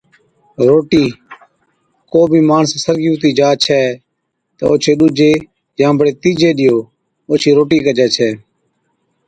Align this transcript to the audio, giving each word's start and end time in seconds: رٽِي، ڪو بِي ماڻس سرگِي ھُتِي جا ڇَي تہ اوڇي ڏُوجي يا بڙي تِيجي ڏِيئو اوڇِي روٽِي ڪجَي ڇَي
رٽِي، 0.67 1.05
ڪو 2.11 2.21
بِي 2.31 2.39
ماڻس 2.49 2.69
سرگِي 2.85 3.09
ھُتِي 3.13 3.31
جا 3.37 3.49
ڇَي 3.63 3.83
تہ 4.57 4.63
اوڇي 4.69 4.93
ڏُوجي 4.99 5.31
يا 5.81 5.87
بڙي 5.99 6.13
تِيجي 6.21 6.49
ڏِيئو 6.57 6.77
اوڇِي 7.29 7.51
روٽِي 7.57 7.77
ڪجَي 7.85 8.07
ڇَي 8.15 8.29